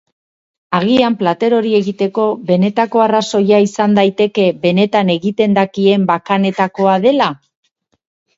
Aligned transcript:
Agian 0.77 1.17
plater 1.17 1.55
hori 1.57 1.73
egiteko 1.79 2.25
benetako 2.47 3.03
arrazoia 3.03 3.59
izan 3.67 3.93
daiteke 3.99 4.47
benetan 4.65 5.13
egiten 5.17 5.55
dakien 5.61 6.09
bakanetakoa 6.13 6.99
dela? 7.07 7.31